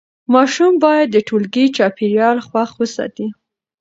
ماشوم 0.33 0.73
باید 0.83 1.07
د 1.11 1.17
ټولګي 1.27 1.65
چاپېریال 1.77 2.37
خوښ 2.47 2.69
وساتي. 2.79 3.27